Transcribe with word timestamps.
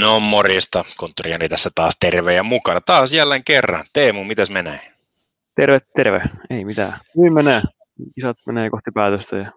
No 0.00 0.20
morjesta, 0.20 0.84
konttoriani 0.96 1.48
tässä 1.48 1.70
taas 1.74 1.96
terve 2.00 2.34
ja 2.34 2.42
mukana 2.42 2.80
taas 2.80 3.12
jälleen 3.12 3.44
kerran. 3.44 3.84
Teemu, 3.92 4.24
mitäs 4.24 4.50
menee? 4.50 4.92
Terve, 5.54 5.80
terve. 5.96 6.22
Ei 6.50 6.64
mitään. 6.64 7.00
Niin 7.16 7.32
menee. 7.32 7.62
Isat 8.16 8.36
menee 8.46 8.70
kohti 8.70 8.90
päätöstä. 8.94 9.36
Ja... 9.36 9.52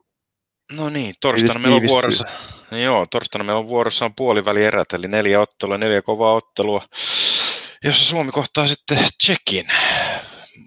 No 0.71 0.89
niin, 0.89 1.15
torstaina 1.21 1.59
meillä 1.59 1.75
on 1.75 1.87
vuorossa, 1.87 2.25
joo, 2.71 3.05
torstaina 3.05 3.43
meillä 3.43 3.59
on 3.59 3.67
vuorossa 3.67 4.05
on 4.05 4.15
puolivälierät, 4.15 4.93
eli 4.93 5.07
neljä 5.07 5.39
ottelua, 5.39 5.77
neljä 5.77 6.01
kovaa 6.01 6.33
ottelua, 6.33 6.85
jossa 7.83 8.05
Suomi 8.05 8.31
kohtaa 8.31 8.67
sitten 8.67 8.97
Tsekin. 9.17 9.67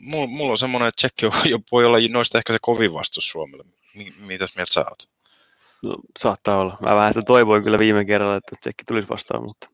Mulla, 0.01 0.27
mulla 0.27 0.53
on 0.53 0.59
semmoinen, 0.59 0.89
että 0.89 0.97
Tsekki 0.97 1.27
voi 1.73 1.85
olla 1.85 1.99
noista 2.11 2.39
ehkä 2.39 2.53
se 2.53 2.59
kovin 2.63 2.95
vastus 2.95 3.29
Suomelle. 3.29 3.65
Mitäs 4.27 4.57
mieltä 4.57 4.73
sä 4.73 4.81
oot? 4.81 5.09
No, 5.83 5.97
saattaa 6.19 6.57
olla. 6.57 6.79
Mä 6.81 6.97
vähän 6.97 7.13
sitä 7.13 7.25
toivoin 7.27 7.63
kyllä 7.63 7.79
viime 7.79 8.05
kerralla, 8.05 8.37
että 8.37 8.57
Tsekki 8.61 8.85
tulisi 8.85 9.09
vastaan, 9.09 9.45
mutta... 9.45 9.69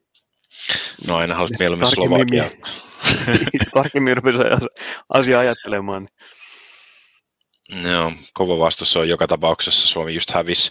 No 1.07 1.17
aina 1.17 1.35
haluat 1.35 1.59
mieluummin 1.59 1.89
Slovakia. 1.89 2.51
Tarkemmin 3.75 4.17
rupesi 4.17 4.39
asiaa 5.15 5.41
ajattelemaan. 5.41 6.09
Joo, 7.91 8.13
kova 8.35 8.59
vastus 8.59 8.97
on 8.97 9.09
joka 9.09 9.27
tapauksessa. 9.27 9.89
Suomi 9.89 10.15
just 10.15 10.31
hävisi 10.31 10.71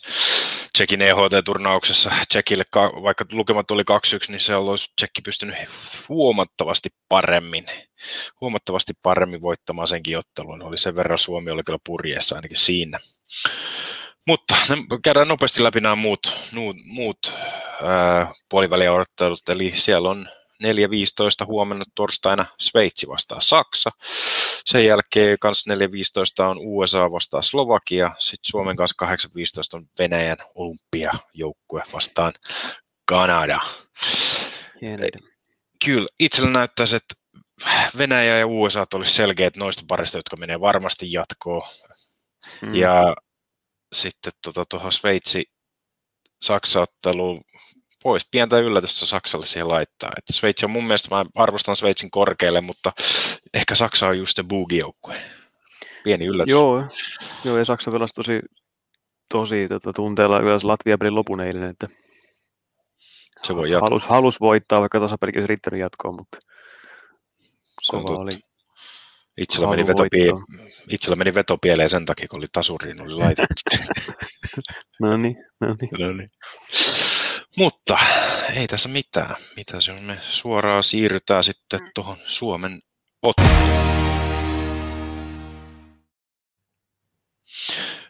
Tsekin 0.73 1.01
EHT-turnauksessa 1.01 2.11
Tsekille, 2.29 2.63
vaikka 3.03 3.25
lukemat 3.31 3.71
oli 3.71 3.81
2-1, 3.81 3.85
niin 4.31 4.39
se 4.39 4.55
olisi 4.55 4.91
Tsekki 4.95 5.21
pystynyt 5.21 5.55
huomattavasti 6.09 6.89
paremmin, 7.09 7.65
huomattavasti 8.41 8.93
paremmin 9.01 9.41
voittamaan 9.41 9.87
senkin 9.87 10.17
ottelun. 10.17 10.61
Oli 10.61 10.77
sen 10.77 10.95
verran 10.95 11.19
Suomi 11.19 11.51
oli 11.51 11.63
kyllä 11.65 11.79
purjeessa 11.85 12.35
ainakin 12.35 12.57
siinä. 12.57 12.99
Mutta 14.27 14.55
käydään 15.03 15.27
nopeasti 15.27 15.63
läpi 15.63 15.79
nämä 15.79 15.95
muut, 15.95 16.33
muut, 16.51 16.75
muut 16.85 17.33
puoliväliä 18.49 18.91
eli 19.49 19.71
siellä 19.75 20.09
on 20.09 20.29
4.15 20.63 21.45
huomenna 21.45 21.85
torstaina 21.95 22.45
Sveitsi 22.59 23.07
vastaa 23.07 23.39
Saksa. 23.39 23.91
Sen 24.65 24.85
jälkeen 24.85 25.37
kanssa 25.39 25.73
4.15 25.75 26.49
on 26.49 26.57
USA 26.59 27.11
vastaa 27.11 27.41
Slovakia. 27.41 28.11
Sitten 28.19 28.51
Suomen 28.51 28.75
kanssa 28.75 29.05
8.15 29.05 29.17
on 29.73 29.85
Venäjän 29.99 30.37
olympiajoukkue 30.55 31.83
vastaan 31.93 32.33
Kanada. 33.05 33.59
Hienoa. 34.81 35.07
Kyllä, 35.85 36.07
itsellä 36.19 36.49
näyttäisi, 36.49 36.95
että 36.95 37.15
Venäjä 37.97 38.37
ja 38.37 38.47
USA 38.47 38.85
olisi 38.93 39.13
selkeät 39.13 39.55
noista 39.55 39.83
parista, 39.87 40.17
jotka 40.17 40.37
menee 40.37 40.59
varmasti 40.59 41.11
jatkoon. 41.11 41.61
Hmm. 42.61 42.75
Ja 42.75 43.15
sitten 43.95 44.33
tuohon 44.43 44.65
tuota, 44.69 44.91
Sveitsi 44.91 45.45
Saksa-otteluun 46.41 47.41
voisi 48.03 48.27
pientä 48.31 48.59
yllätystä 48.59 49.05
Saksalle 49.05 49.45
siihen 49.45 49.67
laittaa. 49.67 50.11
Että 50.17 50.33
Sveitsi 50.33 50.65
on 50.65 50.71
mun 50.71 50.83
mielestä, 50.83 51.15
mä 51.15 51.25
arvostan 51.35 51.75
Sveitsin 51.75 52.11
korkealle, 52.11 52.61
mutta 52.61 52.93
ehkä 53.53 53.75
Saksa 53.75 54.07
on 54.07 54.17
just 54.17 54.35
se 54.35 54.43
boogie-joukkue. 54.43 55.21
Pieni 56.03 56.25
yllätys. 56.25 56.51
Joo, 56.51 56.83
joo 57.43 57.57
ja 57.57 57.65
Saksa 57.65 57.91
pelasi 57.91 58.13
tosi, 58.13 58.39
tosi 59.29 59.67
tota, 59.67 59.93
tunteella 59.93 60.39
yleensä 60.39 60.67
Latvia-pelin 60.67 61.15
lopun 61.15 61.41
eilen, 61.41 61.69
että 61.69 61.87
se 63.43 63.55
voi 63.55 63.71
jatkaa. 63.71 63.87
Halus, 63.89 64.07
halus 64.07 64.39
voittaa, 64.39 64.81
vaikka 64.81 64.99
tasapelikin 64.99 65.39
olisi 65.39 65.47
riittänyt 65.47 65.79
jatkoon, 65.79 66.15
mutta 66.15 66.37
se 67.81 67.95
oli. 67.95 68.31
Itsellä 69.37 69.69
meni, 69.69 69.87
vetopie... 69.87 70.31
Itsellä 70.89 71.15
meni 71.15 71.33
vetopieleen 71.33 71.89
sen 71.89 72.05
takia, 72.05 72.27
kun 72.27 72.37
oli 72.37 72.47
tasuriin 72.51 73.01
oli 73.01 73.13
laitettu. 73.13 73.61
no 75.01 75.17
niin, 75.17 75.35
no 75.61 75.75
niin. 75.81 75.89
No 75.99 76.11
niin. 76.11 76.31
Mutta 77.57 77.97
ei 78.55 78.67
tässä 78.67 78.89
mitään. 78.89 79.35
Mitä 79.55 79.81
se 79.81 79.91
on? 79.91 80.03
Me 80.03 80.17
suoraan 80.21 80.83
siirrytään 80.83 81.43
sitten 81.43 81.79
tuohon 81.95 82.17
Suomen 82.27 82.79
otteluun. 83.21 83.95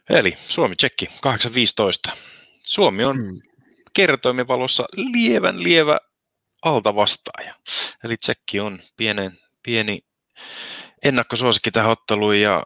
Eli 0.09 0.38
Suomi-Tsekki 0.47 1.06
8.15. 2.09 2.16
Suomi 2.64 3.03
on 3.03 3.18
hmm. 3.18 3.41
kertoimen 3.94 4.47
valossa 4.47 4.85
lievän 4.96 5.64
lievä 5.64 5.97
alta 6.66 6.96
vastaaja. 6.96 7.56
Eli 8.03 8.18
Tsekki 8.18 8.59
on 8.59 8.80
pienen, 8.97 9.31
pieni 9.64 10.00
ennakkosuosikki 11.06 11.72
tähän 11.72 11.92
otteluun 11.92 12.40
ja 12.40 12.64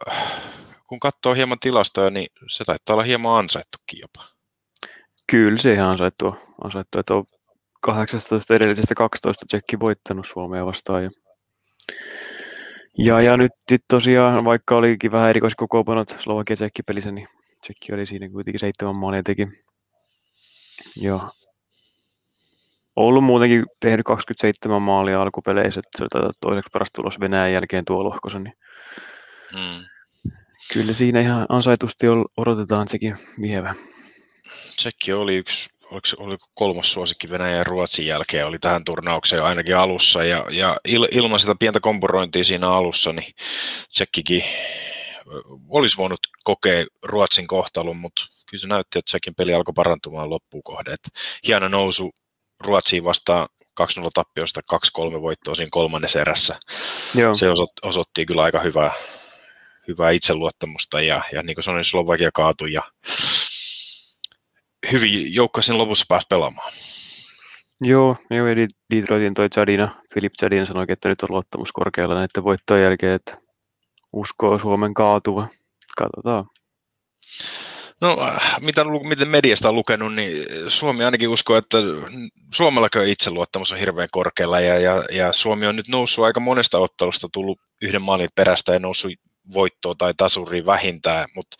kun 0.86 1.00
katsoo 1.00 1.34
hieman 1.34 1.58
tilastoja, 1.60 2.10
niin 2.10 2.26
se 2.48 2.64
taitaa 2.64 2.94
olla 2.94 3.04
hieman 3.04 3.38
ansaittukin 3.38 4.00
jopa. 4.00 4.28
Kyllä 5.30 5.58
se 5.58 5.72
ihan 5.72 5.90
ansaittu, 5.90 6.36
ansaittu 6.64 6.98
että 6.98 7.14
on 7.14 7.24
18 7.80 8.54
edellisestä 8.54 8.94
12 8.94 9.46
tsekki 9.46 9.80
voittanut 9.80 10.26
Suomea 10.26 10.66
vastaan. 10.66 11.04
Ja, 11.04 11.10
ja, 12.98 13.20
ja 13.20 13.36
nyt 13.36 13.52
tosiaan, 13.88 14.44
vaikka 14.44 14.76
olikin 14.76 15.12
vähän 15.12 15.30
erikoiskokoonpanot 15.30 16.16
Slovakia 16.18 16.56
tsekki 16.56 16.82
pelissä, 16.82 17.12
niin 17.12 17.28
tsekki 17.60 17.92
oli 17.92 18.06
siinä 18.06 18.28
kuitenkin 18.28 18.60
seitsemän 18.60 18.96
maalia 18.96 19.22
teki. 19.22 19.48
Ja 20.96 21.30
ollut 23.06 23.24
muutenkin 23.24 23.64
tehnyt 23.80 24.06
27 24.06 24.82
maalia 24.82 25.22
alkupeleissä, 25.22 25.80
että 25.80 25.98
se 25.98 26.18
oli 26.18 26.30
toiseksi 26.40 26.70
paras 26.72 26.88
tulos 26.92 27.20
Venäjän 27.20 27.52
jälkeen 27.52 27.84
tuo 27.84 28.04
lohkossa, 28.04 28.38
niin 28.38 28.54
hmm. 29.52 29.84
kyllä 30.72 30.92
siinä 30.92 31.20
ihan 31.20 31.46
ansaitusti 31.48 32.06
odotetaan 32.36 32.88
sekin 32.88 33.16
vievä. 33.40 33.74
Tsekki 34.76 35.12
oli 35.12 35.36
yksi, 35.36 35.68
oliko, 35.84 36.08
oliko 36.16 36.46
kolmas 36.54 36.92
suosikki 36.92 37.30
Venäjän 37.30 37.58
ja 37.58 37.64
Ruotsin 37.64 38.06
jälkeen, 38.06 38.46
oli 38.46 38.58
tähän 38.58 38.84
turnaukseen 38.84 39.44
ainakin 39.44 39.76
alussa, 39.76 40.24
ja, 40.24 40.46
ja 40.50 40.76
il, 40.84 41.08
ilman 41.10 41.40
sitä 41.40 41.54
pientä 41.58 41.80
kompurointia 41.80 42.44
siinä 42.44 42.68
alussa, 42.68 43.12
niin 43.12 43.32
Tsekkikin 43.88 44.42
olisi 45.68 45.96
voinut 45.96 46.20
kokea 46.44 46.86
Ruotsin 47.02 47.46
kohtalon, 47.46 47.96
mutta 47.96 48.22
kyllä 48.50 48.60
se 48.60 48.66
näytti, 48.66 48.98
että 48.98 49.08
Tsekin 49.10 49.34
peli 49.34 49.54
alkoi 49.54 49.72
parantumaan 49.74 50.30
loppuun 50.30 50.62
kohde. 50.62 50.92
Että 50.92 51.08
hieno 51.46 51.68
nousu 51.68 52.10
Ruotsiin 52.60 53.04
vastaan 53.04 53.48
2-0 53.80 53.84
tappiosta 54.14 54.60
2-3 55.18 55.20
voittoa 55.22 55.54
siinä 55.54 55.68
kolmannessa 55.70 56.20
erässä. 56.20 56.60
Joo. 57.14 57.34
Se 57.34 57.46
osoitti 57.82 58.26
kyllä 58.26 58.42
aika 58.42 58.60
hyvää, 58.60 58.92
hyvää 59.88 60.10
itseluottamusta 60.10 61.00
ja, 61.00 61.22
ja 61.32 61.42
niin 61.42 61.54
kuin 61.54 61.64
sanoin, 61.64 61.84
Slovakia 61.84 62.30
kaatui 62.34 62.72
ja 62.72 62.82
hyvin 64.92 65.34
joukko 65.34 65.62
sen 65.62 65.78
lopussa 65.78 66.04
pääsi 66.08 66.26
pelaamaan. 66.30 66.72
Joo, 67.80 68.16
joo 68.30 68.46
eli 68.46 68.66
Detroitin 68.94 69.34
toi 69.34 69.48
Chadina, 69.48 70.02
Philip 70.12 70.32
Chadina 70.32 70.66
sanoi, 70.66 70.86
että 70.88 71.08
nyt 71.08 71.22
on 71.22 71.28
luottamus 71.30 71.72
korkealla 71.72 72.14
näiden 72.14 72.44
voittojen 72.44 72.84
jälkeen, 72.84 73.12
että 73.12 73.38
uskoo 74.12 74.58
Suomen 74.58 74.94
kaatuva. 74.94 75.48
Katsotaan. 75.98 76.44
No, 78.00 78.18
mitä, 78.60 78.84
miten 79.08 79.28
mediasta 79.28 79.68
on 79.68 79.74
lukenut, 79.74 80.14
niin 80.14 80.46
Suomi 80.68 81.04
ainakin 81.04 81.28
uskoo, 81.28 81.56
että 81.56 81.78
Suomella 82.54 82.88
itseluottamus 83.06 83.72
on 83.72 83.78
hirveän 83.78 84.08
korkealla 84.12 84.60
ja, 84.60 84.78
ja, 84.78 85.04
ja 85.10 85.32
Suomi 85.32 85.66
on 85.66 85.76
nyt 85.76 85.88
noussut 85.88 86.24
aika 86.24 86.40
monesta 86.40 86.78
ottelusta, 86.78 87.28
tullut 87.32 87.60
yhden 87.82 88.02
maalin 88.02 88.28
perästä 88.34 88.72
ja 88.72 88.78
noussut 88.78 89.12
voittoa 89.54 89.94
tai 89.94 90.14
tasuriin 90.16 90.66
vähintään, 90.66 91.28
mutta 91.34 91.56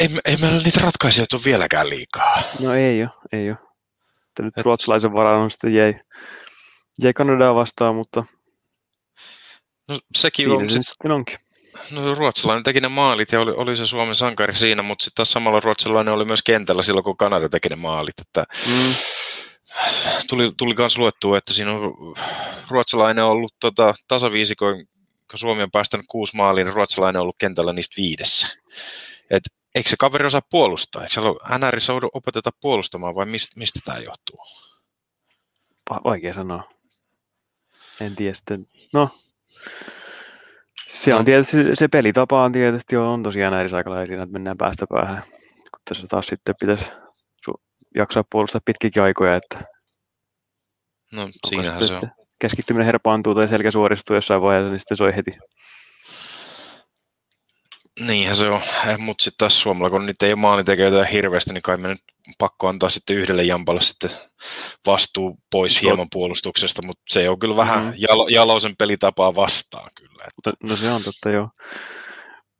ei, 0.00 0.08
ei 0.24 0.36
meillä 0.36 0.62
niitä 0.62 0.80
ratkaisijoita 0.80 1.36
ole 1.36 1.44
vieläkään 1.44 1.90
liikaa. 1.90 2.42
No 2.60 2.74
ei 2.74 3.02
ole, 3.02 3.10
ei 3.32 3.50
ole. 3.50 3.58
Että 4.28 4.42
nyt 4.42 4.58
Et... 4.58 4.64
ruotsalaisen 4.64 5.12
varaan 5.12 5.50
sitten 5.50 5.74
jäi, 5.74 5.94
jäi 7.02 7.12
Kanadaa 7.12 7.54
vastaan, 7.54 7.94
mutta 7.94 8.24
no, 9.88 10.00
sekin 10.16 10.50
on, 10.50 10.70
se 10.70 10.78
sitten 10.82 11.12
onkin. 11.12 11.38
No 11.90 12.14
ruotsalainen 12.14 12.64
teki 12.64 12.80
ne 12.80 12.88
maalit 12.88 13.32
ja 13.32 13.40
oli, 13.40 13.50
oli 13.50 13.76
se 13.76 13.86
Suomen 13.86 14.14
sankari 14.14 14.54
siinä, 14.54 14.82
mutta 14.82 15.04
sitten 15.04 15.16
taas 15.16 15.32
samalla 15.32 15.60
ruotsalainen 15.60 16.14
oli 16.14 16.24
myös 16.24 16.42
kentällä 16.42 16.82
silloin, 16.82 17.04
kun 17.04 17.16
Kanada 17.16 17.48
teki 17.48 17.68
ne 17.68 17.76
maalit. 17.76 18.20
Että 18.20 18.44
mm. 18.66 18.94
Tuli, 20.28 20.52
tuli 20.56 20.74
myös 20.78 20.98
luettua, 20.98 21.38
että 21.38 21.52
siinä 21.52 21.72
on 21.72 21.94
ruotsalainen 22.68 23.24
on 23.24 23.30
ollut 23.30 23.54
tota, 23.60 23.94
tasaviisikoin, 24.08 24.88
kun 25.30 25.38
Suomi 25.38 25.62
on 25.62 25.70
päästänyt 25.70 26.06
kuusi 26.08 26.36
maaliin, 26.36 26.64
niin 26.64 26.74
ruotsalainen 26.74 27.20
on 27.20 27.22
ollut 27.22 27.38
kentällä 27.38 27.72
niistä 27.72 27.94
viidessä. 27.96 28.46
Et 29.30 29.42
eikö 29.74 29.90
se 29.90 29.96
kaveri 29.98 30.26
osaa 30.26 30.42
puolustaa? 30.50 31.02
Eikö 31.02 31.14
se 31.14 31.20
NRissä 31.58 31.92
opeteta 32.12 32.50
puolustamaan 32.60 33.14
vai 33.14 33.26
mistä, 33.26 33.52
mistä 33.56 33.80
tämä 33.84 33.98
johtuu? 33.98 34.38
Vaikea 36.04 36.34
sanoa. 36.34 36.68
En 38.00 38.16
tiedä 38.16 38.34
sitten. 38.34 38.66
No, 38.92 39.08
se 40.92 41.14
on 41.14 41.18
no. 41.18 41.24
tietysti, 41.24 41.56
se 41.74 41.88
pelitapa 41.88 42.44
on 42.44 42.52
tietysti 42.52 42.96
on 42.96 43.22
tosiaan 43.22 43.54
äärisaikalla 43.54 44.06
siinä, 44.06 44.22
että 44.22 44.32
mennään 44.32 44.56
päästä 44.56 44.86
päähän. 44.90 45.22
Tässä 45.88 46.06
taas 46.08 46.26
sitten 46.26 46.54
pitäisi 46.60 46.84
jaksaa 47.98 48.24
puolustaa 48.30 48.60
pitkikin 48.64 49.02
aikoja, 49.02 49.36
että 49.36 49.64
No 51.12 51.28
siinähän 51.48 51.86
se 51.88 51.94
on. 51.94 52.00
Keskittyminen 52.38 52.86
herpaantuu 52.86 53.34
tai 53.34 53.48
selkä 53.48 53.70
suoristuu 53.70 54.16
jossain 54.16 54.42
vaiheessa, 54.42 54.70
niin 54.70 54.80
sitten 54.80 54.96
soi 54.96 55.16
heti. 55.16 55.30
Niinhän 58.00 58.36
se 58.36 58.48
on, 58.48 58.62
eh, 58.86 58.98
mutta 58.98 59.24
sitten 59.24 59.38
taas 59.38 59.60
Suomella, 59.60 59.90
kun 59.90 60.06
nyt 60.06 60.22
ei 60.22 60.32
ole 60.32 60.38
maalintekijöitä 60.38 61.04
hirveästi, 61.04 61.52
niin 61.52 61.62
kai 61.62 61.76
me 61.76 61.88
nyt 61.88 62.02
pakko 62.38 62.68
antaa 62.68 62.88
sitten 62.88 63.16
yhdelle 63.16 63.42
jampalle 63.42 63.80
sitten 63.80 64.10
vastuu 64.86 65.38
pois 65.50 65.82
hieman 65.82 66.08
puolustuksesta, 66.12 66.86
mutta 66.86 67.02
se 67.08 67.28
on 67.28 67.38
kyllä 67.38 67.56
vähän 67.56 67.84
mm. 67.84 67.94
jalo, 67.96 68.28
jaloisen 68.28 68.76
pelitapaa 68.76 69.34
vastaan 69.34 69.90
kyllä. 69.94 70.24
Että. 70.24 70.66
No 70.66 70.76
se 70.76 70.90
on 70.90 71.02
totta 71.02 71.30
joo. 71.30 71.48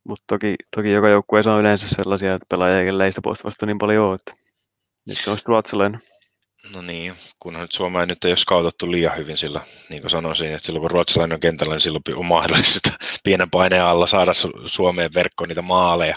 Mutta 0.09 0.25
toki, 0.27 0.55
toki 0.77 0.91
joka 0.91 1.09
joukkue 1.09 1.43
on 1.47 1.61
yleensä 1.61 1.89
sellaisia, 1.89 2.35
että 2.35 2.47
pelaajia, 2.49 3.05
ei 3.05 3.13
sitä 3.13 3.23
vasta 3.45 3.67
niin 3.67 3.79
paljon 3.79 4.07
ole. 4.07 4.15
Että 4.15 4.33
nyt 5.07 5.19
se 5.19 5.31
olisi 5.31 5.45
ruotsalainen. 5.49 6.01
No 6.71 6.83
niin, 6.83 7.15
kunhan 7.39 7.63
nyt 7.63 7.73
Suomea 7.73 8.07
nyt 8.07 8.25
ei 8.25 8.31
ole 8.31 8.37
skautattu 8.37 8.93
liian 8.93 9.17
hyvin 9.17 9.39
sillä, 9.39 9.61
niin 9.89 10.03
kuin 10.03 10.11
sanoisin, 10.11 10.53
että 10.53 10.67
silloin 10.67 10.81
kun 10.81 10.91
ruotsalainen 10.91 11.35
on 11.35 11.41
kentällä, 11.41 11.75
niin 11.75 11.81
silloin 11.81 12.03
on 12.17 12.27
mahdollista 12.27 12.91
pienen 13.25 13.51
paineen 13.51 13.85
alla 13.85 14.07
saada 14.07 14.33
Suomeen 14.67 15.15
verkkoon 15.15 15.49
niitä 15.49 15.63
maaleja. 15.63 16.17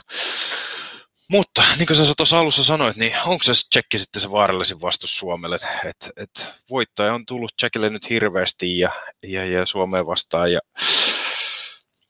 Mutta 1.30 1.64
niin 1.78 1.88
kuin 1.88 1.98
sä 1.98 2.14
tuossa 2.18 2.40
alussa 2.40 2.64
sanoit, 2.64 2.98
niin 2.98 3.14
onko 3.26 3.44
se 3.44 3.52
tsekki 3.70 3.98
sitten 3.98 4.22
se 4.22 4.32
vaarallisin 4.32 4.82
vastus 4.82 5.18
Suomelle? 5.18 5.60
Et, 5.86 6.10
et 6.18 6.54
voittaja 6.70 7.14
on 7.14 7.26
tullut 7.26 7.56
tsekille 7.58 7.90
nyt 7.90 8.10
hirveästi 8.10 8.80
ja, 8.80 8.92
ja, 9.24 9.46
ja 9.46 9.66
Suomeen 9.66 10.08
vastaan. 10.08 10.52
Ja... 10.52 10.60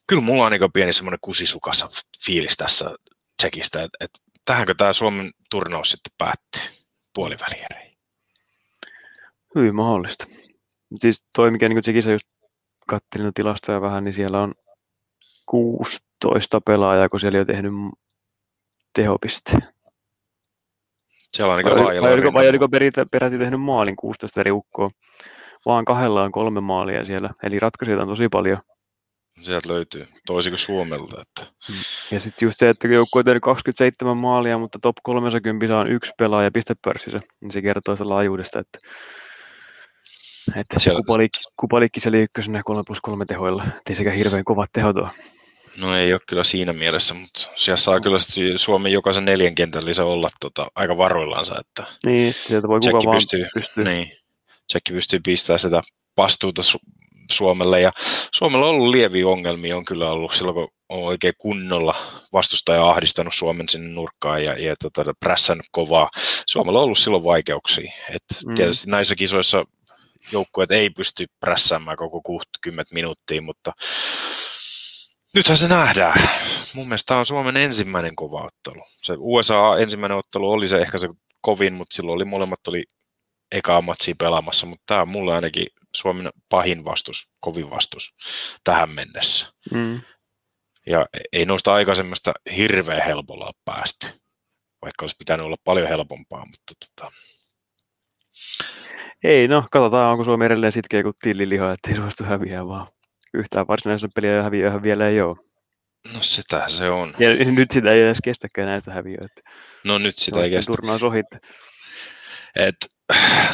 Kyllä 0.07 0.21
mulla 0.21 0.45
on 0.45 0.51
niin 0.51 0.71
pieni 0.73 0.93
semmoinen 0.93 1.19
kusisukassa 1.21 1.89
fiilis 2.25 2.57
tässä 2.57 2.95
tsekistä, 3.37 3.83
että 3.83 3.97
et, 4.01 4.11
tähänkö 4.45 4.75
tämä 4.77 4.93
Suomen 4.93 5.31
turnaus 5.49 5.91
sitten 5.91 6.13
päättyy 6.17 6.61
puoliväliereihin? 7.13 7.84
Hyvin 9.55 9.75
mahdollista. 9.75 10.25
Siis 10.95 11.23
toi, 11.35 11.51
mikä 11.51 11.69
niin 11.69 11.81
tsekissä 11.81 12.11
just 12.11 12.27
kattelin 12.87 13.33
tilastoja 13.33 13.81
vähän, 13.81 14.03
niin 14.03 14.13
siellä 14.13 14.41
on 14.41 14.53
16 15.45 16.61
pelaajaa, 16.61 17.09
kun 17.09 17.19
siellä 17.19 17.37
ei 17.37 17.39
ole 17.39 17.45
tehnyt 17.45 17.73
tehopiste. 18.93 19.51
Siellä 21.33 21.53
on 21.53 21.63
niin 21.63 21.85
vai, 21.85 22.01
vai, 22.01 22.13
oliko, 22.13 22.33
vai 22.33 22.49
oliko 22.49 22.69
peräti, 22.69 23.01
peräti 23.11 23.37
tehnyt 23.37 23.61
maalin 23.61 23.95
16 23.95 24.41
eri 24.41 24.51
ukkoa? 24.51 24.89
Vaan 25.65 25.85
kahdella 25.85 26.23
on 26.23 26.31
kolme 26.31 26.61
maalia 26.61 27.05
siellä, 27.05 27.29
eli 27.43 27.59
ratkaisijoita 27.59 28.03
on 28.03 28.09
tosi 28.09 28.29
paljon. 28.29 28.57
Sieltä 29.41 29.69
löytyy, 29.69 30.07
toisin 30.25 30.51
kuin 30.51 30.59
Suomelta. 30.59 31.21
Että... 31.21 31.53
Mm. 31.69 31.75
Ja 32.11 32.19
sitten 32.19 32.45
just 32.45 32.59
se, 32.59 32.69
että 32.69 32.87
joukko 32.87 33.19
on 33.19 33.25
tehnyt 33.25 33.43
27 33.43 34.17
maalia, 34.17 34.57
mutta 34.57 34.79
top 34.81 34.95
30 35.03 35.77
on 35.77 35.91
yksi 35.91 36.11
pelaaja 36.17 36.51
pistepörssissä, 36.51 37.19
niin 37.41 37.51
se 37.51 37.61
kertoo 37.61 37.95
sitä 37.95 38.09
laajuudesta, 38.09 38.59
että, 38.59 38.79
että 40.55 40.79
Siellä... 40.79 40.97
kupalikki, 40.97 41.39
kupalikki 41.59 41.99
se 41.99 42.09
ykkösenä 42.09 42.61
3 42.65 42.83
plus 42.87 43.01
3 43.01 43.25
tehoilla, 43.25 43.63
ettei 43.77 43.95
sekä 43.95 44.11
hirveän 44.11 44.43
kovat 44.43 44.69
tehot 44.73 44.97
ole. 44.97 45.09
No 45.77 45.97
ei 45.97 46.13
ole 46.13 46.21
kyllä 46.27 46.43
siinä 46.43 46.73
mielessä, 46.73 47.13
mutta 47.13 47.47
siellä 47.55 47.77
saa 47.77 47.99
kyllä 47.99 48.17
Suomen 48.55 48.91
jokaisen 48.91 49.25
neljän 49.25 49.55
kentän 49.55 49.85
lisä 49.85 50.05
olla 50.05 50.29
tota, 50.39 50.67
aika 50.75 50.97
varoillansa. 50.97 51.59
Että 51.59 51.83
niin, 52.05 52.35
sieltä 52.47 52.67
voi 52.67 52.79
kuka 52.79 52.99
vaan 53.05 53.15
pystyy, 53.15 53.45
pystyy. 53.53 53.83
Niin, 53.83 54.11
Tsekki 54.67 54.93
pystyy 54.93 55.19
pistämään 55.25 55.59
sitä 55.59 55.81
vastuuta 56.17 56.61
Su- 56.61 57.01
Suomelle. 57.31 57.81
Ja 57.81 57.91
Suomella 58.35 58.65
on 58.65 58.75
ollut 58.75 58.89
lieviä 58.89 59.27
ongelmia, 59.27 59.77
on 59.77 59.85
kyllä 59.85 60.11
ollut 60.11 60.33
silloin, 60.33 60.55
kun 60.55 60.67
on 60.89 61.03
oikein 61.03 61.33
kunnolla 61.37 61.95
vastustaja 62.33 62.89
ahdistanut 62.89 63.33
Suomen 63.33 63.69
sinne 63.69 63.87
nurkkaan 63.87 64.43
ja, 64.43 64.59
ja 64.59 64.75
tota, 64.81 65.13
prässännyt 65.19 65.65
kovaa. 65.71 66.09
Suomella 66.45 66.79
on 66.79 66.85
ollut 66.85 66.97
silloin 66.97 67.23
vaikeuksia. 67.23 67.91
Et 68.09 68.23
mm. 68.47 68.55
Tietysti 68.55 68.89
näissä 68.89 69.15
kisoissa 69.15 69.65
joukkueet 70.31 70.71
ei 70.71 70.89
pysty 70.89 71.25
prässäämään 71.39 71.97
koko 71.97 72.21
60 72.21 72.95
minuuttia, 72.95 73.41
mutta 73.41 73.73
Nythän 75.35 75.57
se 75.57 75.67
nähdään. 75.67 76.29
Mun 76.73 76.87
mielestä 76.87 77.07
tämä 77.07 77.19
on 77.19 77.25
Suomen 77.25 77.57
ensimmäinen 77.57 78.15
kova 78.15 78.43
ottelu. 78.43 78.87
Se 79.01 79.13
USA 79.17 79.77
ensimmäinen 79.77 80.17
ottelu 80.17 80.51
oli 80.51 80.67
se 80.67 80.77
ehkä 80.77 80.97
se 80.97 81.07
kovin, 81.41 81.73
mutta 81.73 81.95
silloin 81.95 82.15
oli 82.15 82.25
molemmat 82.25 82.67
oli 82.67 82.83
ekaa 83.51 83.81
matsia 83.81 84.15
pelaamassa, 84.19 84.65
mutta 84.65 84.83
tämä 84.85 85.01
on 85.01 85.09
mulle 85.09 85.35
ainakin 85.35 85.67
Suomen 85.95 86.29
pahin 86.49 86.85
vastus, 86.85 87.27
kovin 87.39 87.69
vastus 87.69 88.13
tähän 88.63 88.89
mennessä. 88.89 89.53
Mm. 89.71 90.01
Ja 90.85 91.05
ei 91.33 91.45
noista 91.45 91.73
aikaisemmasta 91.73 92.33
hirveän 92.57 93.03
helpolla 93.05 93.45
ole 93.45 93.53
päästy, 93.65 94.07
vaikka 94.81 95.03
olisi 95.03 95.15
pitänyt 95.19 95.45
olla 95.45 95.57
paljon 95.63 95.87
helpompaa, 95.87 96.45
mutta 96.45 96.73
tota... 96.79 97.11
Ei, 99.25 99.47
no 99.47 99.65
katsotaan, 99.71 100.11
onko 100.11 100.23
Suomi 100.23 100.45
edelleen 100.45 100.71
sitkeä 100.71 101.03
kuin 101.03 101.15
tilliliha, 101.21 101.73
ettei 101.73 101.95
suostu 101.95 102.23
häviää 102.23 102.67
vaan 102.67 102.87
yhtään 103.33 103.67
varsinaisessa 103.67 104.09
peliä 104.15 104.43
häviöä 104.43 104.83
vielä 104.83 105.07
ei 105.07 105.21
ole. 105.21 105.35
No 106.13 106.21
sitä 106.21 106.65
se 106.67 106.89
on. 106.89 107.13
Ja 107.19 107.45
nyt 107.51 107.71
sitä 107.71 107.91
ei 107.91 108.01
edes 108.01 108.17
kestäkään 108.23 108.67
näistä 108.67 108.91
häviöitä. 108.91 109.41
No 109.83 109.97
nyt 109.97 110.17
sitä 110.17 110.43
ei 110.43 110.49
kestä. 110.49 110.71
Turnaus 110.71 111.03
ohit. 111.03 111.25
Et, 112.55 112.75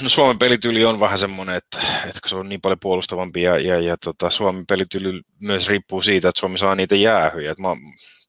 no 0.01 0.09
Suomen 0.09 0.39
pelityyli 0.39 0.85
on 0.85 0.99
vähän 0.99 1.17
semmoinen, 1.17 1.55
että, 1.55 1.79
että 2.03 2.19
se 2.29 2.35
on 2.35 2.49
niin 2.49 2.61
paljon 2.61 2.79
puolustavampi 2.81 3.41
ja, 3.41 3.59
ja, 3.59 3.79
ja 3.79 3.97
tota, 3.97 4.29
Suomen 4.29 4.65
pelityyli 4.65 5.21
myös 5.39 5.69
riippuu 5.69 6.01
siitä, 6.01 6.29
että 6.29 6.39
Suomi 6.39 6.57
saa 6.57 6.75
niitä 6.75 6.95
jäähyjä. 6.95 7.51
Et 7.51 7.59
mä, 7.59 7.69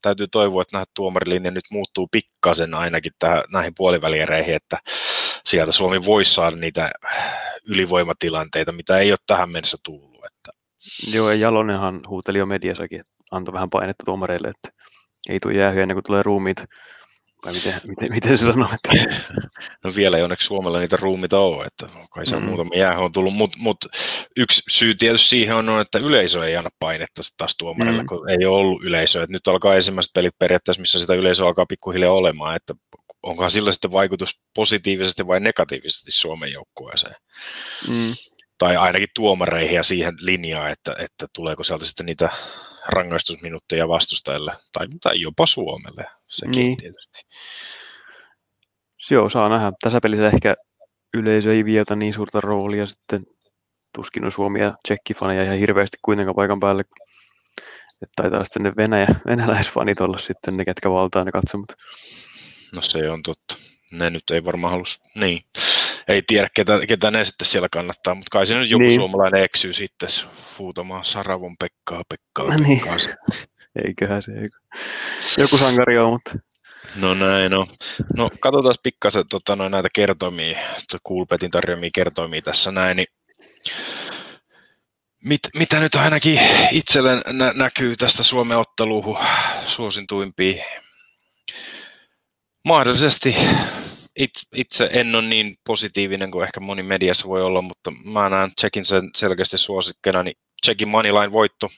täytyy 0.02 0.26
toivoa, 0.28 0.62
että 0.62 0.76
nämä 0.76 0.84
tuomarilinja 0.94 1.50
nyt 1.50 1.64
muuttuu 1.70 2.08
pikkasen 2.10 2.74
ainakin 2.74 3.12
tähän, 3.18 3.42
näihin 3.52 3.72
puoliväliereihin, 3.76 4.54
että 4.54 4.78
sieltä 5.44 5.72
Suomi 5.72 6.04
voisi 6.04 6.34
saada 6.34 6.56
niitä 6.56 6.90
ylivoimatilanteita, 7.64 8.72
mitä 8.72 8.98
ei 8.98 9.12
ole 9.12 9.18
tähän 9.26 9.50
mennessä 9.50 9.76
tullut. 9.84 10.12
Joo, 11.12 11.30
ja 11.30 11.34
Jalonenhan 11.34 12.00
huuteli 12.08 12.38
jo 12.38 12.46
mediassakin, 12.46 13.00
että 13.00 13.12
antoi 13.30 13.52
vähän 13.52 13.70
painetta 13.70 14.04
tuomareille, 14.04 14.48
että 14.48 14.82
ei 15.28 15.40
tule 15.40 15.54
jäähyä 15.54 15.82
ennen 15.82 15.94
kuin 15.94 16.04
tulee 16.04 16.22
ruumiit. 16.22 16.64
Vai 17.44 17.52
miten, 17.52 17.80
miten, 17.86 18.12
miten 18.12 18.38
se 18.38 18.44
sanoo? 18.44 18.68
Että... 18.74 19.14
No 19.84 19.94
vielä 19.94 20.16
ei 20.16 20.22
onneksi 20.22 20.46
Suomella 20.46 20.78
niitä 20.78 20.96
ruumita 20.96 21.38
ole, 21.38 21.66
että 21.66 21.86
kai 22.10 22.26
se 22.26 22.36
on 22.36 22.42
mm. 22.42 22.48
muutama 22.48 22.70
jäähy 22.74 23.02
on 23.02 23.12
tullut, 23.12 23.34
mutta 23.34 23.58
mut 23.60 23.78
yksi 24.36 24.62
syy 24.70 24.94
tietysti 24.94 25.28
siihen 25.28 25.56
on, 25.56 25.80
että 25.80 25.98
yleisö 25.98 26.46
ei 26.46 26.56
anna 26.56 26.70
painetta 26.78 27.22
taas 27.36 27.56
tuomarille, 27.58 28.02
mm. 28.02 28.06
kun 28.06 28.30
ei 28.30 28.46
ole 28.46 28.56
ollut 28.56 28.84
yleisöä. 28.84 29.26
Nyt 29.28 29.48
alkaa 29.48 29.74
ensimmäiset 29.74 30.12
pelit 30.14 30.38
periaatteessa, 30.38 30.80
missä 30.80 30.98
sitä 30.98 31.14
yleisöä 31.14 31.46
alkaa 31.46 31.66
pikkuhiljaa 31.66 32.12
olemaan, 32.12 32.56
että 32.56 32.74
onkohan 33.22 33.50
sillä 33.50 33.72
sitten 33.72 33.92
vaikutus 33.92 34.40
positiivisesti 34.54 35.26
vai 35.26 35.40
negatiivisesti 35.40 36.10
Suomen 36.10 36.52
joukkueeseen. 36.52 37.14
Mm 37.88 38.14
tai 38.62 38.76
ainakin 38.76 39.08
tuomareihin 39.14 39.74
ja 39.74 39.82
siihen 39.82 40.14
linjaan, 40.20 40.70
että, 40.70 40.94
että 40.98 41.26
tuleeko 41.34 41.64
sieltä 41.64 41.84
sitten 41.84 42.06
niitä 42.06 42.30
rangaistusminuutteja 42.88 43.88
vastustajalle 43.88 44.52
tai, 44.72 44.86
tai 45.02 45.20
jopa 45.20 45.46
Suomelle, 45.46 46.04
sekin 46.32 46.50
niin. 46.60 46.76
tietysti. 46.76 47.20
Joo, 49.10 49.30
saa 49.30 49.48
nähdä. 49.48 49.72
Tässä 49.82 49.98
pelissä 50.02 50.26
ehkä 50.26 50.54
yleisö 51.14 51.54
ei 51.54 51.64
vieta 51.64 51.96
niin 51.96 52.14
suurta 52.14 52.40
roolia 52.40 52.86
sitten 52.86 53.26
tuskin 53.94 54.24
on 54.24 54.32
Suomi 54.32 54.60
ja 54.60 54.74
tsekkifaneja 54.84 55.44
ihan 55.44 55.58
hirveästi 55.58 55.96
kuitenkaan 56.02 56.34
paikan 56.34 56.60
päälle. 56.60 56.84
Että 58.02 58.22
taitaa 58.22 58.44
sitten 58.44 58.62
ne 58.62 58.72
Venäjä, 58.76 59.06
venäläisfanit 59.26 60.00
olla 60.00 60.18
sitten 60.18 60.56
ne, 60.56 60.64
ketkä 60.64 60.90
valtaa 60.90 61.24
ne 61.24 61.32
katsomut. 61.32 61.72
No 62.74 62.82
se 62.82 63.10
on 63.10 63.22
totta. 63.22 63.56
Ne 63.92 64.10
nyt 64.10 64.30
ei 64.30 64.44
varmaan 64.44 64.72
halus, 64.72 65.00
niin 65.14 65.44
ei 66.08 66.22
tiedä, 66.26 66.48
ketä, 66.54 66.86
ketä 66.88 67.10
ne 67.10 67.24
sitten 67.24 67.46
siellä 67.46 67.68
kannattaa, 67.72 68.14
mutta 68.14 68.28
kai 68.30 68.46
se 68.46 68.54
nyt 68.54 68.70
joku 68.70 68.82
niin. 68.82 68.94
suomalainen 68.94 69.42
eksyy 69.42 69.74
sitten 69.74 70.08
huutamaan 70.58 71.04
Saravon 71.04 71.56
Pekkaa, 71.56 72.02
Pekkaa, 72.08 72.56
niin. 72.56 72.82
Eiköhän 73.86 74.22
se, 74.22 74.32
eikö. 74.32 74.56
joku 75.38 75.58
sankari 75.58 75.98
on, 75.98 76.12
mutta... 76.12 76.38
No 76.96 77.14
näin, 77.14 77.50
no. 77.50 77.66
No 78.16 78.30
katsotaan 78.40 78.74
pikkasen 78.82 79.28
tota, 79.28 79.56
no, 79.56 79.68
näitä 79.68 79.88
kertoimia, 79.94 80.58
Coolpetin 81.08 81.50
tarjoamia 81.50 81.90
kertoimia 81.94 82.42
tässä 82.42 82.72
näin, 82.72 82.96
niin 82.96 83.06
mit, 85.24 85.40
mitä 85.54 85.80
nyt 85.80 85.94
ainakin 85.94 86.40
itselle 86.70 87.22
nä- 87.32 87.52
näkyy 87.56 87.96
tästä 87.96 88.22
Suomen 88.22 88.58
otteluuhun 88.58 89.18
suosintuimpia? 89.66 90.64
Mahdollisesti 92.64 93.36
it, 94.16 94.30
itse 94.54 94.90
en 94.92 95.14
ole 95.14 95.22
niin 95.22 95.54
positiivinen 95.66 96.30
kuin 96.30 96.44
ehkä 96.44 96.60
moni 96.60 96.82
mediassa 96.82 97.28
voi 97.28 97.42
olla, 97.42 97.62
mutta 97.62 97.90
mä 98.04 98.28
näen 98.28 98.52
Tsekin 98.56 98.84
sen 98.84 99.10
selkeästi 99.16 99.58
suosikkena, 99.58 100.22
niin 100.22 100.36
Tsekin 100.62 100.88
Moneyline 100.88 101.32
voitto 101.32 101.68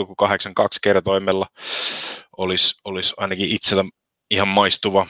1,82 0.00 0.78
kertoimella 0.82 1.46
olisi, 2.36 2.74
olisi 2.84 3.14
ainakin 3.16 3.48
itsellä 3.48 3.84
ihan 4.30 4.48
maistuva, 4.48 5.06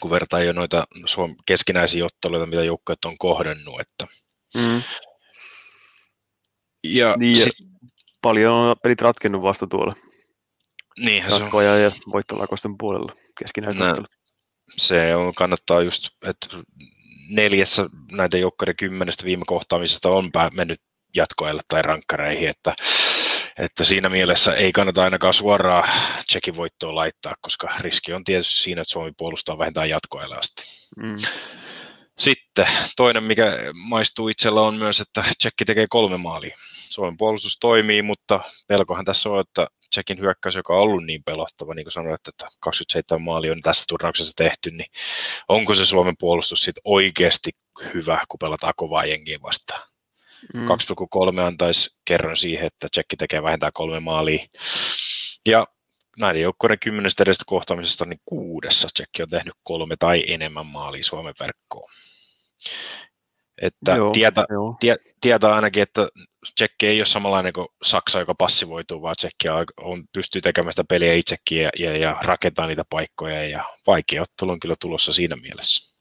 kun 0.00 0.10
vertaa 0.10 0.42
jo 0.42 0.52
noita 0.52 0.84
Suom- 1.06 1.36
keskinäisiä 1.46 2.04
otteluita, 2.04 2.46
mitä 2.46 2.64
joukkueet 2.64 3.04
on 3.04 3.18
kohdannut. 3.18 3.80
Että. 3.80 4.06
Mm. 4.56 4.82
Ja, 6.84 7.14
niin, 7.16 7.36
sit... 7.36 7.52
paljon 8.22 8.54
on 8.54 8.76
pelit 8.82 9.00
ratkennut 9.00 9.42
vasta 9.42 9.66
tuolla. 9.66 9.92
Niinhän 10.98 11.30
se 11.30 11.42
on. 11.42 11.64
ja 11.64 11.90
voittolakosten 12.12 12.78
puolella 12.78 13.12
keskinäiset 13.38 13.82
ottelut 13.82 14.08
se 14.76 15.16
on, 15.16 15.34
kannattaa 15.34 15.82
just, 15.82 16.08
että 16.22 16.46
neljässä 17.30 17.86
näiden 18.12 18.40
joukkojen 18.40 18.76
kymmenestä 18.76 19.24
viime 19.24 19.44
kohtaamisesta 19.46 20.08
on 20.08 20.30
mennyt 20.52 20.80
jatkoajalle 21.14 21.62
tai 21.68 21.82
rankkareihin, 21.82 22.48
että 22.48 22.74
että 23.58 23.84
siinä 23.84 24.08
mielessä 24.08 24.54
ei 24.54 24.72
kannata 24.72 25.02
ainakaan 25.02 25.34
suoraan 25.34 25.88
Tsekin 26.26 26.56
voittoa 26.56 26.94
laittaa, 26.94 27.34
koska 27.40 27.68
riski 27.80 28.12
on 28.12 28.24
tietysti 28.24 28.54
siinä, 28.54 28.82
että 28.82 28.92
Suomi 28.92 29.12
puolustaa 29.16 29.58
vähintään 29.58 29.88
jatkoajalle 29.88 30.36
asti. 30.36 30.64
Mm. 30.96 31.16
Sitten 32.18 32.66
toinen, 32.96 33.22
mikä 33.22 33.52
maistuu 33.74 34.28
itsellä 34.28 34.60
on 34.60 34.74
myös, 34.74 35.00
että 35.00 35.24
Tsekki 35.38 35.64
tekee 35.64 35.86
kolme 35.90 36.16
maalia. 36.16 36.56
Suomen 36.88 37.16
puolustus 37.16 37.58
toimii, 37.60 38.02
mutta 38.02 38.40
pelkohan 38.68 39.04
tässä 39.04 39.28
on, 39.30 39.40
että 39.40 39.66
Tsekin 39.90 40.20
hyökkäys, 40.20 40.54
joka 40.54 40.74
on 40.74 40.80
ollut 40.80 41.04
niin 41.04 41.24
pelottava, 41.24 41.74
niin 41.74 41.84
kuin 41.84 41.92
sanoit, 41.92 42.28
että 42.28 42.48
27 42.60 43.22
maalia 43.22 43.52
on 43.52 43.62
tässä 43.62 43.84
turnauksessa 43.88 44.32
tehty, 44.36 44.70
niin 44.70 44.90
onko 45.48 45.74
se 45.74 45.86
Suomen 45.86 46.14
puolustus 46.18 46.62
sitten 46.62 46.82
oikeasti 46.84 47.50
hyvä, 47.94 48.24
kun 48.28 48.38
pelataan 48.38 48.72
kovaa 48.76 49.04
jengiä 49.04 49.38
vastaan? 49.42 49.95
Mm. 50.54 50.64
2,3 50.64 51.40
antaisi 51.40 51.96
kerron 52.04 52.36
siihen, 52.36 52.66
että 52.66 52.88
Tsekki 52.90 53.16
tekee 53.16 53.42
vähintään 53.42 53.72
kolme 53.74 54.00
maalia. 54.00 54.46
Ja 55.48 55.66
näiden 56.18 56.42
joukkueiden 56.42 56.78
kymmenestä 56.78 57.22
edestä 57.22 57.44
kohtaamisesta 57.46 58.04
niin 58.04 58.20
kuudessa 58.24 58.88
Tsekki 58.94 59.22
on 59.22 59.28
tehnyt 59.28 59.54
kolme 59.62 59.96
tai 59.98 60.24
enemmän 60.26 60.66
maalia 60.66 61.04
Suomen 61.04 61.34
verkkoon. 61.40 61.90
Että 63.62 63.96
joo, 63.96 64.10
tietä, 64.10 64.44
joo. 64.50 64.76
Tie, 64.80 64.96
tietää 65.20 65.54
ainakin, 65.54 65.82
että 65.82 66.08
Tsekki 66.54 66.86
ei 66.86 67.00
ole 67.00 67.06
samanlainen 67.06 67.52
kuin 67.52 67.68
Saksa, 67.82 68.18
joka 68.18 68.34
passivoituu, 68.34 69.02
vaan 69.02 69.16
Tsekki 69.16 69.48
on, 69.80 70.04
pystyy 70.12 70.40
tekemään 70.40 70.72
sitä 70.72 70.84
peliä 70.88 71.14
itsekin 71.14 71.62
ja, 71.62 71.70
ja, 71.78 71.96
ja 71.96 72.16
rakentaa 72.22 72.66
niitä 72.66 72.84
paikkoja 72.90 73.48
ja 73.48 73.64
vaikea 73.86 74.22
ottelu 74.22 74.50
on 74.50 74.60
kyllä 74.60 74.76
tulossa 74.80 75.12
siinä 75.12 75.36
mielessä. 75.36 75.95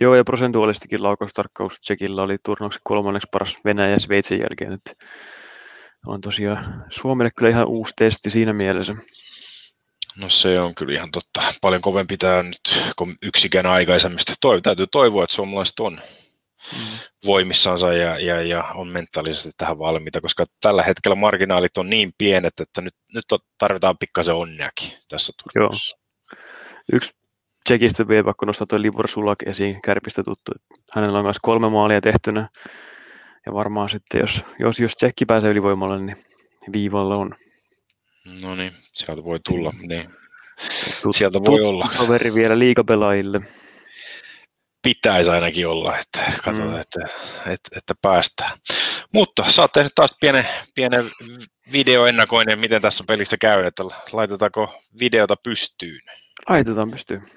Joo, 0.00 0.14
ja 0.14 0.24
prosentuaalistikin 0.24 1.02
laukaustarkkaus 1.02 1.80
Tsekillä 1.80 2.22
oli 2.22 2.36
turnauksen 2.44 2.82
kolmanneksi 2.84 3.28
paras 3.32 3.56
Venäjä 3.64 3.90
ja 3.90 3.98
Sveitsin 3.98 4.38
jälkeen. 4.38 4.72
Että 4.72 4.92
on 6.06 6.20
tosiaan 6.20 6.84
Suomelle 6.90 7.30
kyllä 7.36 7.50
ihan 7.50 7.66
uusi 7.66 7.92
testi 7.96 8.30
siinä 8.30 8.52
mielessä. 8.52 8.94
No 10.18 10.28
se 10.28 10.60
on 10.60 10.74
kyllä 10.74 10.94
ihan 10.94 11.10
totta. 11.10 11.54
Paljon 11.60 11.82
kovempi 11.82 12.16
tämä 12.16 12.42
nyt 12.42 12.92
kuin 12.96 13.16
yksikään 13.22 13.66
aikaisemmista. 13.66 14.32
Toi, 14.40 14.62
täytyy 14.62 14.86
toivoa, 14.86 15.24
että 15.24 15.36
suomalaiset 15.36 15.80
on 15.80 16.00
mm. 16.72 16.98
voimissansa 17.26 17.92
ja, 17.92 18.18
ja, 18.18 18.42
ja 18.42 18.64
on 18.74 18.88
mentaalisesti 18.88 19.50
tähän 19.56 19.78
valmiita, 19.78 20.20
koska 20.20 20.46
tällä 20.60 20.82
hetkellä 20.82 21.14
marginaalit 21.14 21.78
on 21.78 21.90
niin 21.90 22.12
pienet, 22.18 22.60
että 22.60 22.80
nyt, 22.80 22.94
nyt 23.14 23.24
tarvitaan 23.58 23.98
pikkasen 23.98 24.34
onneakin 24.34 24.92
tässä 25.08 25.32
turnauksessa. 25.42 25.98
Yksi 26.92 27.12
Tsekistä 27.66 28.08
vielä 28.08 28.24
vaikka 28.24 28.46
nostaa 28.46 28.66
tuo 28.66 28.82
Libor 28.82 29.08
Sulak 29.08 29.38
esiin, 29.46 29.82
kärpistä 29.82 30.22
tuttu. 30.22 30.52
Hänellä 30.92 31.18
on 31.18 31.24
myös 31.24 31.36
kolme 31.42 31.70
maalia 31.70 32.00
tehtynä. 32.00 32.48
Ja 33.46 33.52
varmaan 33.52 33.90
sitten, 33.90 34.20
jos, 34.20 34.44
jos, 34.58 34.80
jos 34.80 34.96
Tsekki 34.96 35.26
pääsee 35.26 35.50
ylivoimalle, 35.50 35.98
niin 35.98 36.24
viivalla 36.72 37.14
on. 37.14 37.34
No 38.42 38.54
niin, 38.54 38.72
sieltä 38.94 39.24
voi 39.24 39.40
tulla. 39.48 39.72
Niin. 39.88 40.10
Sieltä 41.10 41.40
voi 41.40 41.60
olla. 41.60 41.88
Toveri 41.96 42.34
vielä 42.34 42.58
liikapelaajille 42.58 43.40
pitäisi 44.82 45.30
ainakin 45.30 45.68
olla, 45.68 45.98
että 45.98 46.32
katsotaan, 46.44 46.74
mm. 46.74 46.80
että, 46.80 47.00
että, 47.46 47.68
että, 47.76 47.94
päästään. 48.02 48.58
Mutta 49.12 49.50
sä 49.50 49.62
oot 49.62 49.72
tehnyt 49.72 49.94
taas 49.94 50.16
pienen, 50.20 50.48
pienen 50.74 51.10
videoennakoinen, 51.72 52.58
miten 52.58 52.82
tässä 52.82 53.04
pelissä 53.06 53.36
käy, 53.40 53.66
että 53.66 53.82
laitetaanko 54.12 54.82
videota 55.00 55.36
pystyyn? 55.36 56.00
Laitetaan 56.48 56.90
pystyyn. 56.90 57.35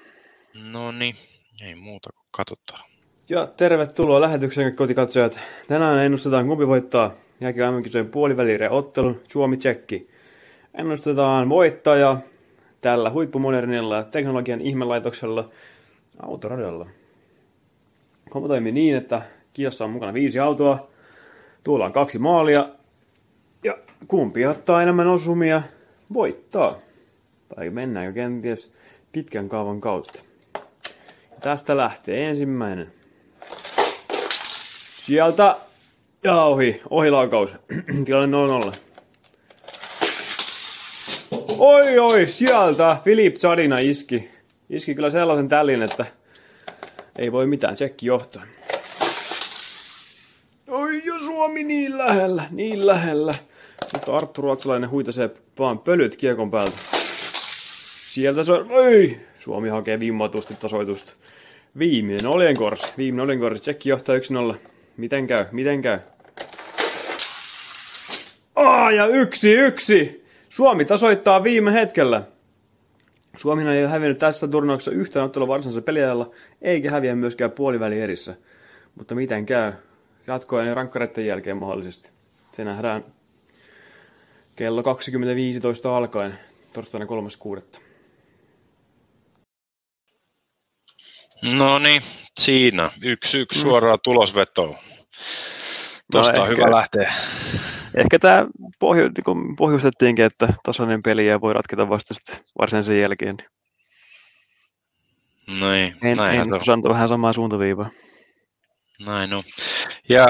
No 0.54 0.92
niin, 0.92 1.16
ei 1.62 1.74
muuta 1.74 2.10
kuin 2.12 2.26
katsotaan. 2.30 2.90
Ja 3.28 3.46
tervetuloa 3.46 4.20
lähetykseen 4.20 4.76
kotikatsojat. 4.76 5.40
Tänään 5.68 5.98
ennustetaan 5.98 6.46
kumpi 6.46 6.66
voittaa 6.66 7.14
jääkin 7.40 7.62
aiemmin 7.62 8.10
puolivälierä 8.10 8.70
ottelun 8.70 9.20
Suomi-Tsekki. 9.28 10.10
Ennustetaan 10.74 11.48
voittaja 11.48 12.16
tällä 12.80 13.10
huippumodernilla 13.10 14.04
teknologian 14.04 14.60
ihmelaitoksella 14.60 15.50
autoradiolla. 16.22 16.86
Homma 18.34 18.48
toimii 18.48 18.72
niin, 18.72 18.96
että 18.96 19.22
kisossa 19.52 19.84
on 19.84 19.90
mukana 19.90 20.14
viisi 20.14 20.38
autoa, 20.38 20.90
tuolla 21.64 21.86
on 21.86 21.92
kaksi 21.92 22.18
maalia, 22.18 22.68
ja 23.64 23.78
kumpi 24.08 24.46
ottaa 24.46 24.82
enemmän 24.82 25.06
osumia, 25.06 25.62
voittaa. 26.12 26.78
Tai 27.54 27.70
mennäänkö 27.70 28.12
kenties 28.12 28.74
pitkän 29.12 29.48
kaavan 29.48 29.80
kautta. 29.80 30.29
Tästä 31.40 31.76
lähtee 31.76 32.26
ensimmäinen. 32.26 32.92
Sieltä 34.96 35.56
ja 36.24 36.42
ohi, 36.42 36.82
ohilaukaus. 36.90 37.56
Tilanne 38.04 38.36
0-0. 38.70 38.72
Oi 41.58 41.98
oi, 41.98 42.26
sieltä 42.26 42.96
Filip 43.04 43.36
Zadina 43.36 43.78
iski. 43.78 44.30
Iski 44.70 44.94
kyllä 44.94 45.10
sellaisen 45.10 45.48
tällin, 45.48 45.82
että 45.82 46.06
ei 47.18 47.32
voi 47.32 47.46
mitään, 47.46 47.74
tsekki 47.74 48.06
johtaa. 48.06 48.42
Oi 50.68 51.04
jo 51.04 51.18
Suomi 51.18 51.64
niin 51.64 51.98
lähellä, 51.98 52.44
niin 52.50 52.86
lähellä. 52.86 53.32
Mutta 53.92 54.16
Arttu 54.16 54.42
Ruotsalainen 54.42 54.90
huitasee 54.90 55.30
vaan 55.58 55.78
pölyt 55.78 56.16
kiekon 56.16 56.50
päältä. 56.50 56.76
Sieltä 58.08 58.44
se 58.44 58.52
on, 58.52 58.70
oi! 58.70 59.20
Suomi 59.38 59.68
hakee 59.68 60.00
vimmatusti 60.00 60.54
tasoitusta. 60.54 61.12
Viimeinen 61.78 62.26
oljenkorsi, 62.26 62.92
viimeinen 62.98 63.24
oljenkorsi, 63.24 63.62
tsekki 63.62 63.88
johtaa 63.88 64.16
1-0. 64.54 64.56
Miten 64.96 65.26
käy, 65.26 65.44
miten 65.52 65.82
käy? 65.82 65.98
Aa, 68.56 68.92
ja 68.92 69.06
yksi, 69.06 69.52
yksi! 69.52 70.24
Suomi 70.48 70.84
tasoittaa 70.84 71.42
viime 71.42 71.72
hetkellä. 71.72 72.22
Suomi 73.36 73.62
ei 73.62 73.82
ole 73.82 73.90
hävinnyt 73.90 74.18
tässä 74.18 74.48
turnauksessa 74.48 74.90
yhtään 74.90 75.24
ottelua 75.24 75.48
varsinaisessa 75.48 75.82
peliajalla, 75.82 76.30
eikä 76.62 76.90
häviä 76.90 77.16
myöskään 77.16 77.50
puoliväli 77.50 78.00
erissä. 78.00 78.34
Mutta 78.94 79.14
miten 79.14 79.46
käy? 79.46 79.72
Jatkoa 80.26 80.64
ja 80.64 80.74
rankkareiden 80.74 81.26
jälkeen 81.26 81.58
mahdollisesti. 81.58 82.10
Se 82.52 82.64
nähdään 82.64 83.04
kello 84.56 84.82
20.15 84.82 85.88
alkaen 85.88 86.38
torstaina 86.72 87.06
3.6. 87.06 87.80
No 91.42 91.78
niin, 91.78 92.02
siinä. 92.40 92.90
Yksi 93.02 93.38
yksi 93.38 93.58
mm. 93.58 93.62
suoraan 93.62 93.98
tulosvetoon. 94.04 94.74
Tuosta 96.12 96.32
no 96.32 96.42
on 96.42 96.50
ehkä, 96.50 96.62
hyvä 96.62 96.76
lähteä. 96.76 97.12
Ehkä 97.94 98.18
tämä 98.18 98.46
pohjo, 98.80 99.02
niin 99.08 99.56
pohjustettiinkin, 99.56 100.24
että 100.24 100.48
tasainen 100.62 101.02
peli 101.02 101.26
ja 101.26 101.40
voi 101.40 101.52
ratketa 101.52 101.88
vasta 101.88 102.14
sitten 102.14 102.36
varsinaisen 102.58 103.00
jälkeen. 103.00 103.36
Näin, 105.60 105.96
en. 106.02 106.20
En, 106.20 106.70
antoi 106.72 106.92
vähän 106.92 107.08
samaa 107.08 107.32
suuntaviivaa. 107.32 107.90
Näin 109.06 109.34
on. 109.34 109.42
Ja 110.08 110.26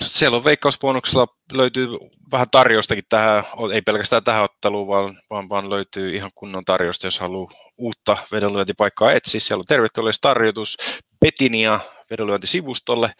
siellä 0.00 0.36
on 0.36 0.44
veikkausbonuksella 0.44 1.26
löytyy 1.52 1.88
vähän 2.32 2.46
tarjostakin 2.50 3.04
tähän, 3.08 3.44
ei 3.72 3.82
pelkästään 3.82 4.24
tähän 4.24 4.42
otteluun, 4.42 4.88
vaan, 4.88 5.20
vaan, 5.30 5.48
vaan 5.48 5.70
löytyy 5.70 6.16
ihan 6.16 6.30
kunnon 6.34 6.64
tarjosta, 6.64 7.06
jos 7.06 7.18
haluaa 7.18 7.50
uutta 7.78 8.16
vedonlyöntipaikkaa 8.32 9.12
etsiä. 9.12 9.40
Siellä 9.40 9.60
on 9.60 9.66
tervetuloa 9.68 10.10
tarjotus 10.20 10.76
Betinia 11.20 11.80
vedonlyöntisivustolle. 12.10 13.12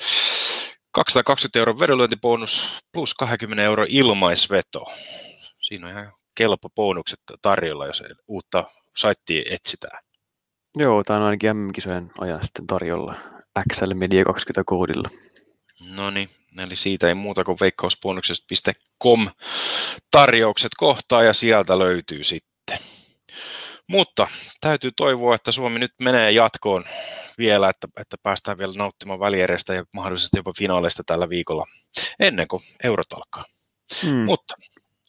220 0.90 1.58
euron 1.58 1.78
vedonlyöntibonus 1.78 2.66
plus 2.92 3.14
20 3.14 3.62
euro 3.62 3.86
ilmaisveto. 3.88 4.86
Siinä 5.60 5.86
on 5.86 5.92
ihan 5.92 6.12
kelpo 6.34 6.68
bonukset 6.70 7.20
tarjolla, 7.42 7.86
jos 7.86 8.02
uutta 8.28 8.64
saittia 8.96 9.42
etsitään. 9.50 10.02
Joo, 10.76 11.02
tämä 11.04 11.18
on 11.18 11.24
ainakin 11.24 11.56
MM-kisojen 11.56 12.10
ajan 12.20 12.40
sitten 12.42 12.66
tarjolla 12.66 13.35
XL 13.72 13.94
Media 13.94 14.24
20 14.24 14.62
koodilla. 14.66 15.10
No 15.96 16.10
niin, 16.10 16.30
eli 16.58 16.76
siitä 16.76 17.08
ei 17.08 17.14
muuta 17.14 17.44
kuin 17.44 17.58
veikkausbonuksesta.com 17.60 19.28
tarjoukset 20.10 20.72
kohtaa 20.76 21.22
ja 21.22 21.32
sieltä 21.32 21.78
löytyy 21.78 22.24
sitten. 22.24 22.78
Mutta 23.88 24.28
täytyy 24.60 24.90
toivoa, 24.96 25.34
että 25.34 25.52
Suomi 25.52 25.78
nyt 25.78 25.92
menee 26.02 26.32
jatkoon 26.32 26.84
vielä, 27.38 27.68
että, 27.68 27.88
että 28.00 28.16
päästään 28.22 28.58
vielä 28.58 28.72
nauttimaan 28.76 29.20
välierestä 29.20 29.74
ja 29.74 29.84
mahdollisesti 29.94 30.38
jopa 30.38 30.52
finaaleista 30.58 31.02
tällä 31.06 31.28
viikolla 31.28 31.66
ennen 32.20 32.48
kuin 32.48 32.62
eurot 32.84 33.12
alkaa. 33.12 33.44
Hmm. 34.02 34.16
Mutta 34.16 34.54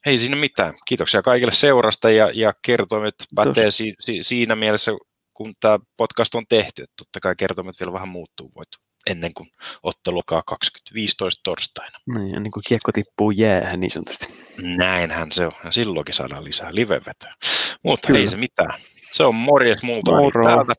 ei 0.06 0.18
siinä 0.18 0.36
mitään. 0.36 0.74
Kiitoksia 0.86 1.22
kaikille 1.22 1.54
seurasta 1.54 2.10
ja, 2.10 2.32
ja 2.34 2.54
kertoimet 2.62 3.16
pätee 3.36 3.72
si, 3.72 3.94
si, 4.00 4.24
siinä 4.24 4.56
mielessä, 4.56 4.92
kun 5.38 5.54
tämä 5.60 5.80
podcast 5.98 6.36
on 6.36 6.44
tehty. 6.50 6.84
Että 6.84 6.94
totta 6.98 7.20
kai 7.20 7.36
kertoimet 7.38 7.80
vielä 7.80 7.94
vähän 7.94 8.08
muuttuu 8.08 8.52
voit 8.56 8.68
ennen 9.08 9.34
kuin 9.34 9.50
ottelu 9.84 10.22
2015 10.46 11.42
torstaina. 11.44 12.00
Niin, 12.08 12.36
ennen 12.36 12.52
kuin 12.52 12.64
kiekko 12.68 12.92
tippuu 12.92 13.32
jäähän 13.32 13.80
niin 13.80 13.92
sanotusti. 13.92 14.34
Näinhän 14.78 15.32
se 15.32 15.46
on. 15.46 15.52
Ja 15.64 15.72
silloinkin 15.72 16.16
saadaan 16.16 16.44
lisää 16.44 16.76
livevetoja. 16.76 17.34
Mutta 17.84 18.14
ei 18.18 18.28
se 18.28 18.38
mitään. 18.38 18.82
Se 19.12 19.24
on 19.24 19.36
morjes 19.36 19.84
multa 19.84 20.12
täältä. 20.44 20.74